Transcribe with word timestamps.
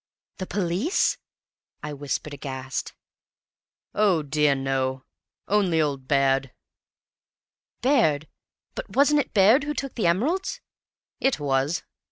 "The 0.39 0.47
police?" 0.47 1.19
I 1.83 1.93
whispered 1.93 2.33
aghast. 2.33 2.95
"Oh, 3.93 4.23
dear, 4.23 4.55
no; 4.55 5.03
only 5.47 5.79
old 5.79 6.07
Baird." 6.07 6.51
"Baird! 7.83 8.27
But 8.73 8.95
wasn't 8.95 9.19
it 9.19 9.35
Baird 9.35 9.63
who 9.63 9.75
took 9.75 9.93
the 9.93 10.07
emeralds?" 10.07 10.59
"It 11.19 11.39
was." 11.39 11.83